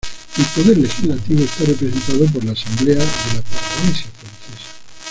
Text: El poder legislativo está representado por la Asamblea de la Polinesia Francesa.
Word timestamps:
El 0.35 0.45
poder 0.55 0.79
legislativo 0.79 1.43
está 1.43 1.63
representado 1.63 2.25
por 2.33 2.43
la 2.43 2.53
Asamblea 2.53 2.95
de 2.95 3.05
la 3.05 3.11
Polinesia 3.45 4.09
Francesa. 4.17 4.79